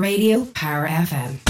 [0.00, 1.47] radio, Power FM.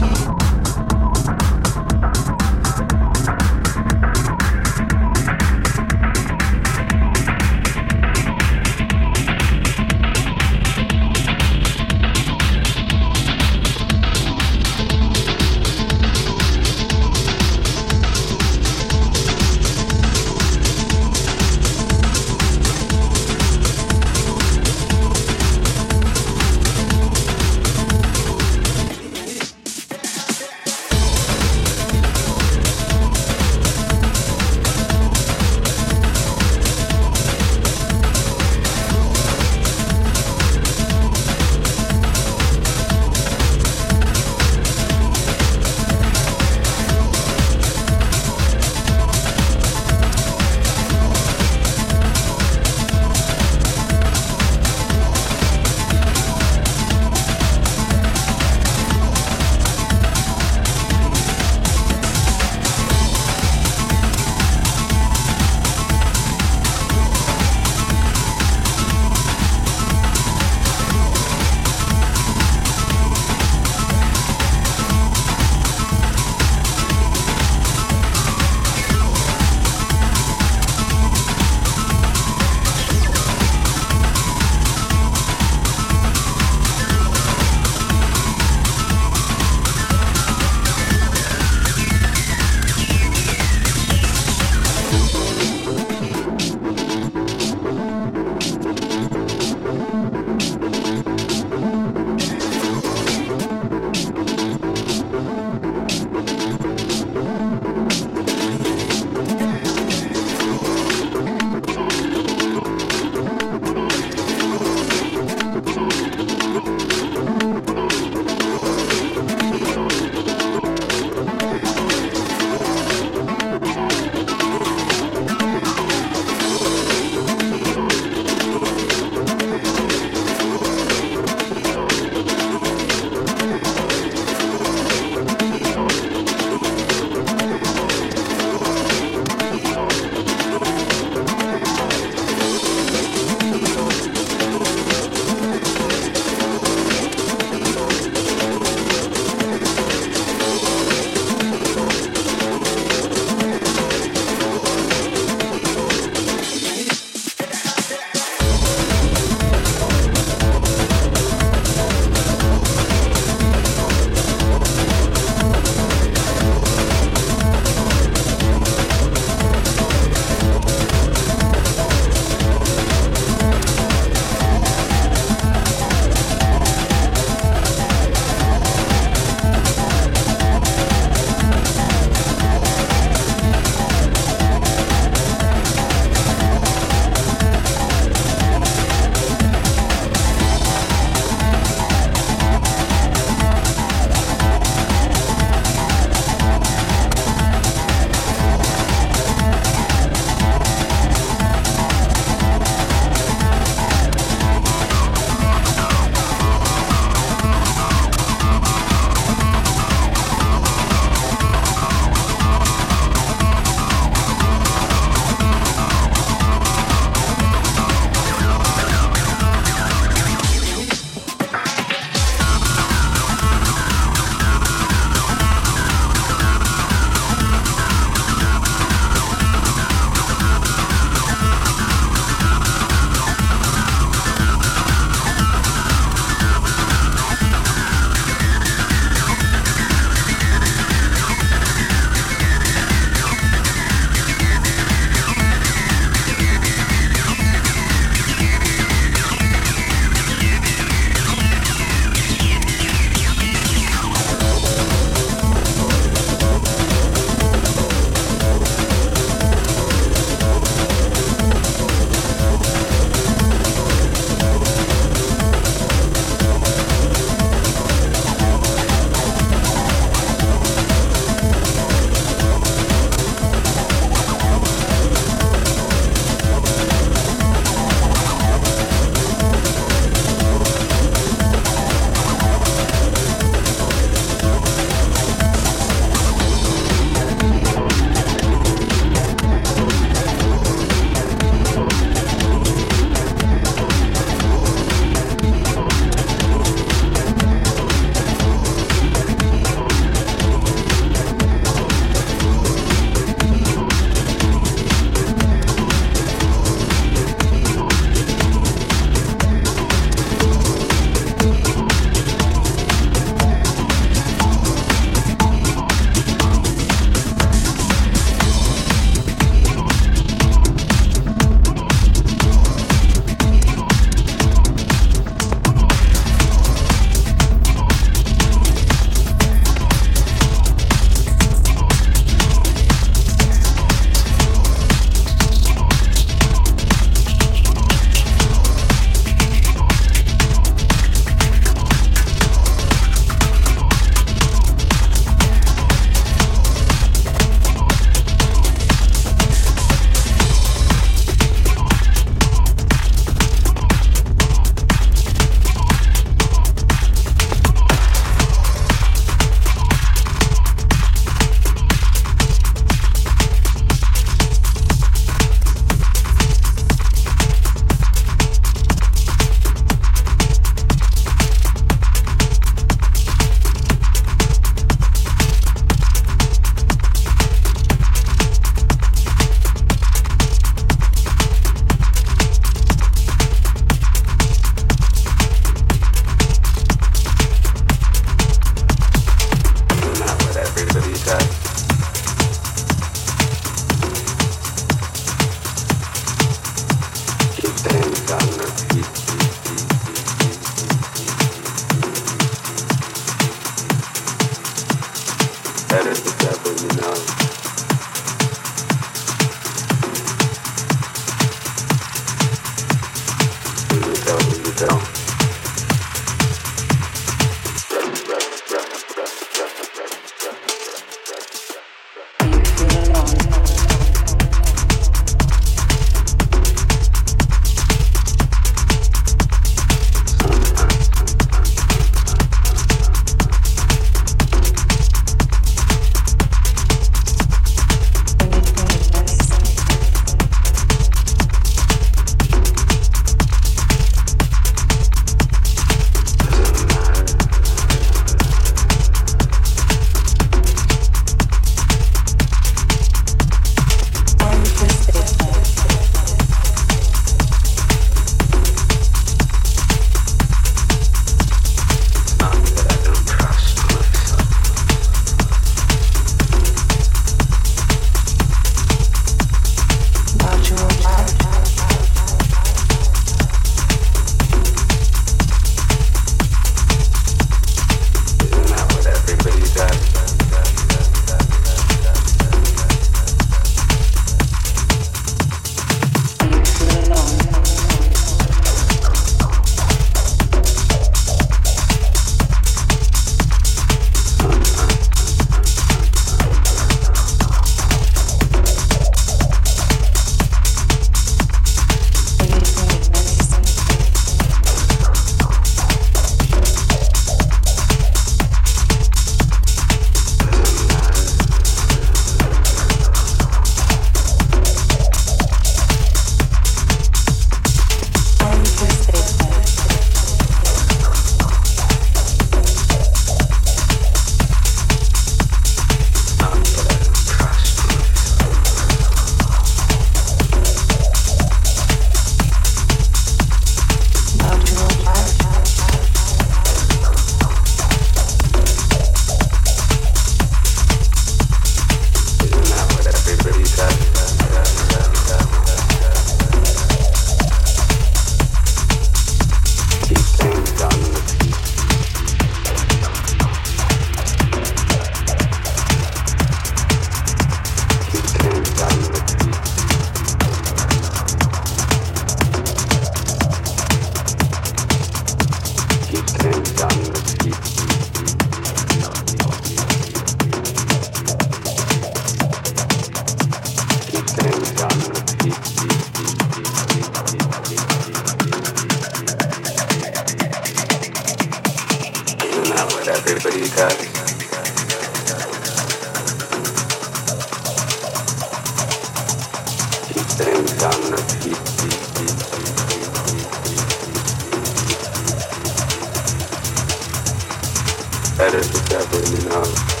[598.53, 600.00] It's to travel in.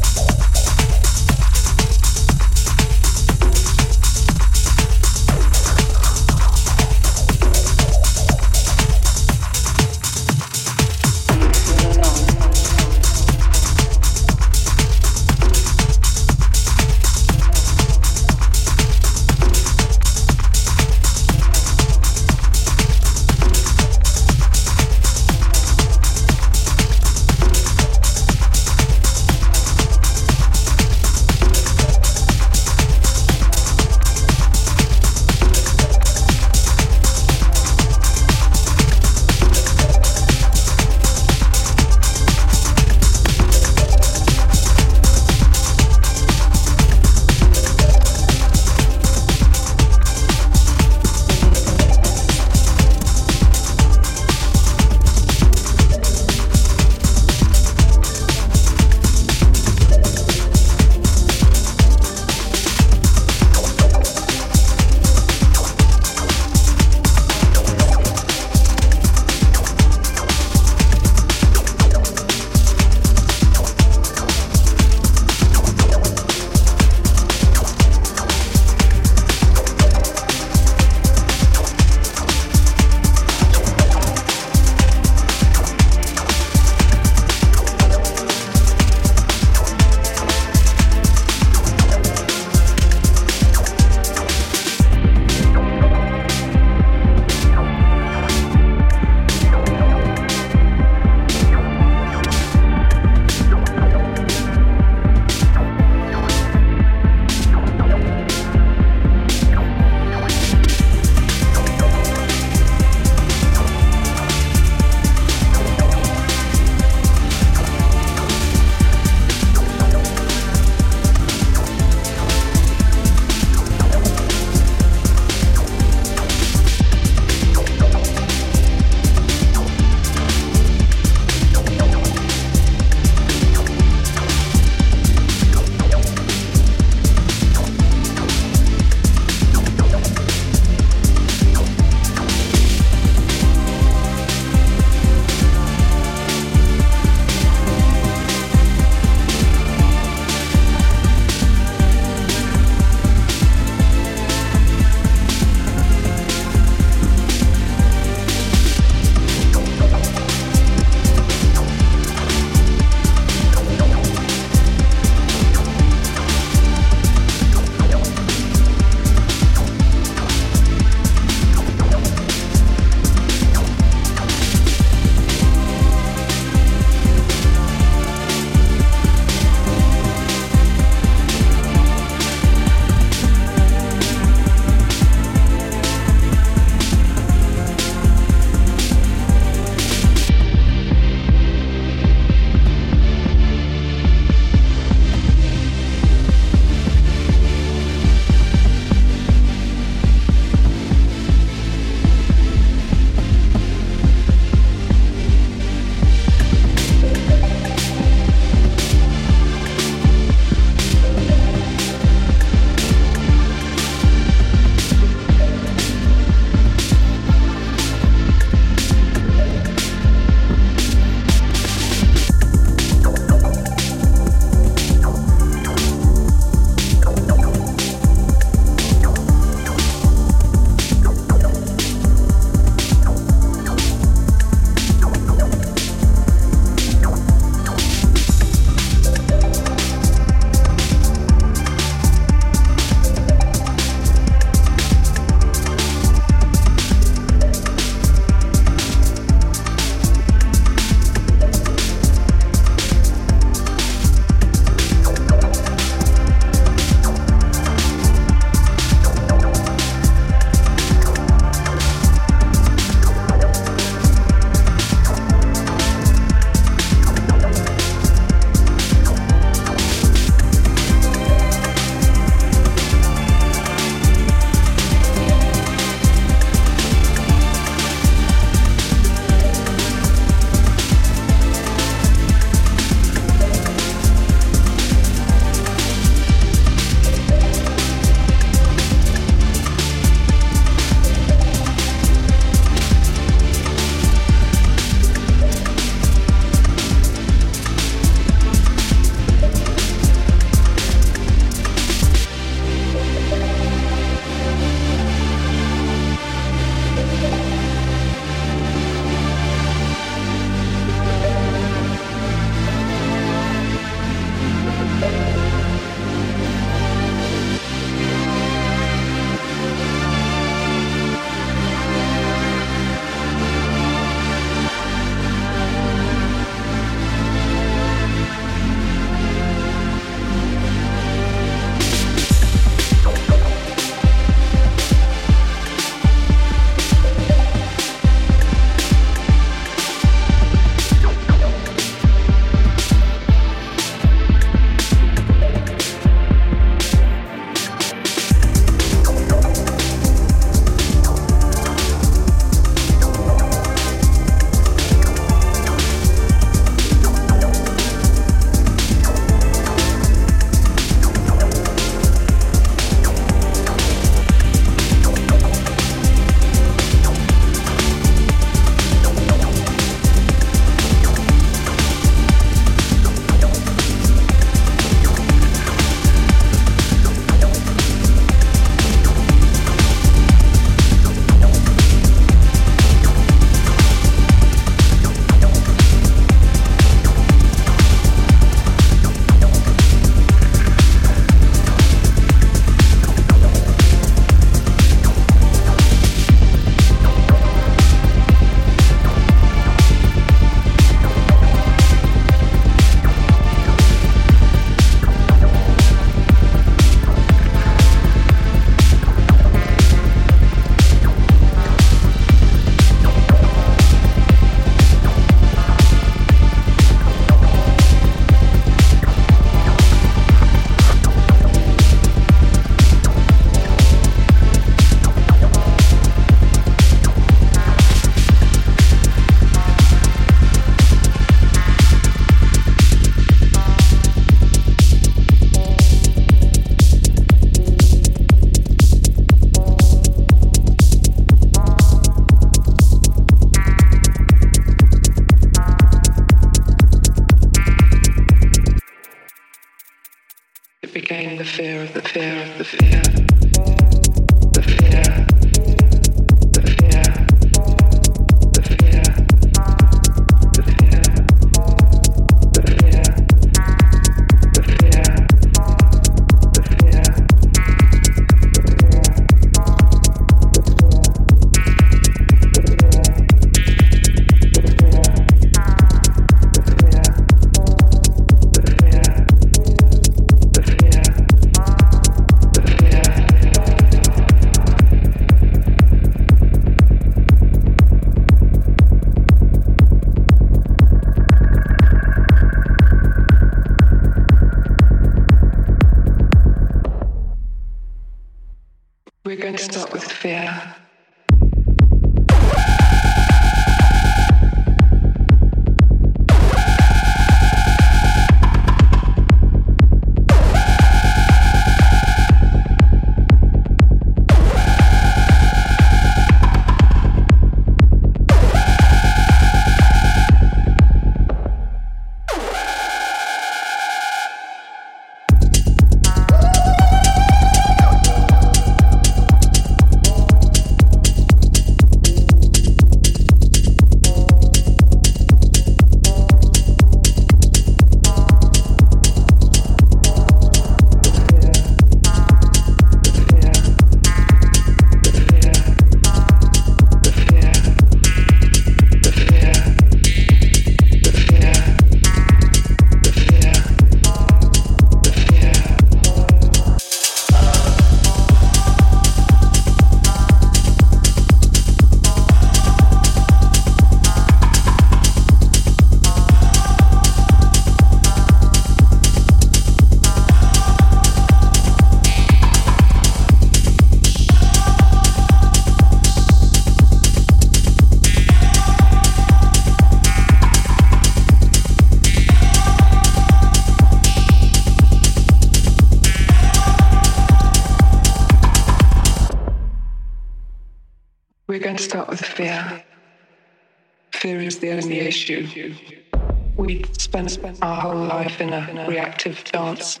[596.56, 600.00] We spent our whole life in a reactive dance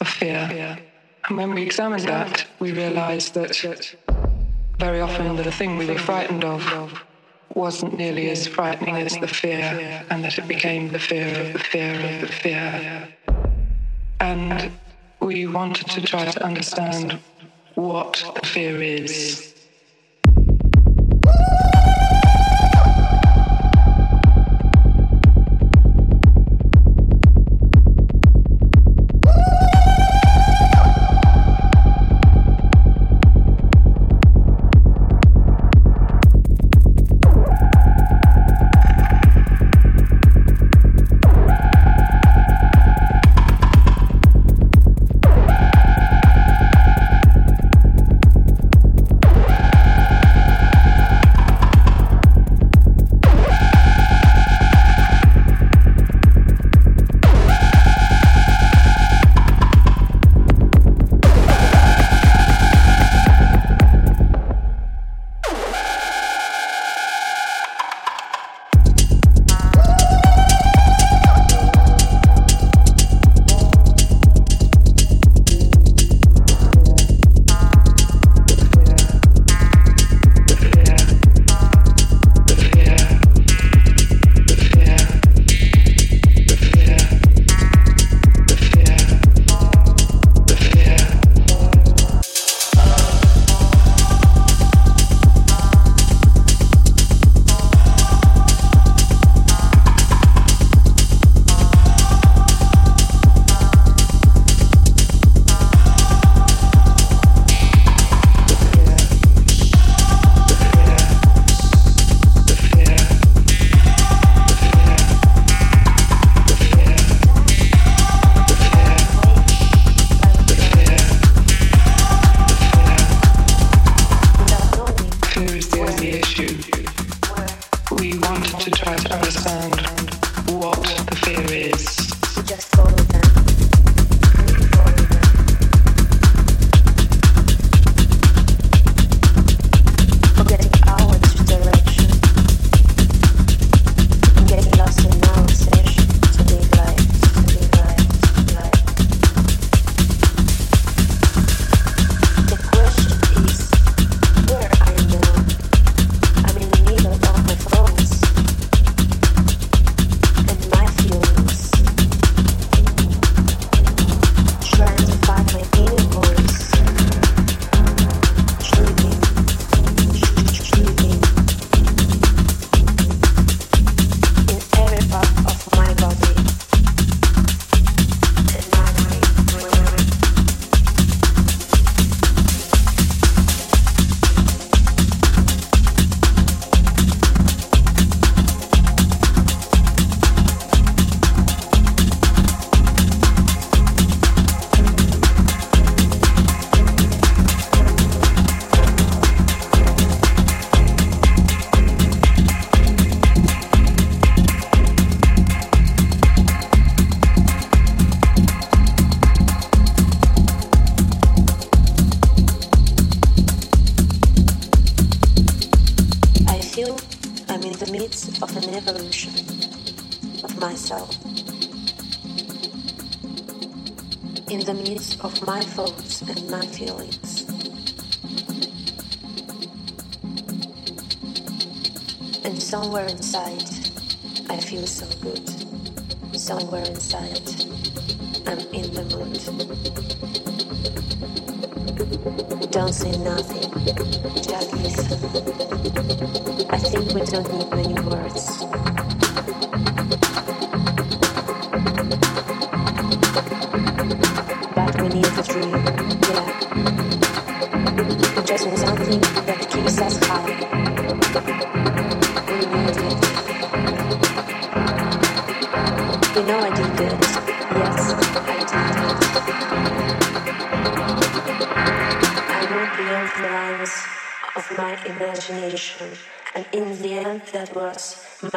[0.00, 0.78] of fear.
[1.28, 3.96] And when we examined that, we realized that
[4.78, 6.62] very often the thing we were frightened of
[7.54, 11.58] wasn't nearly as frightening as the fear, and that it became the fear of the
[11.60, 13.08] fear of the fear.
[14.20, 14.72] And
[15.20, 17.20] we wanted to try to understand
[17.76, 19.53] what the fear is.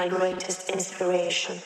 [0.09, 1.61] My greatest inspiration.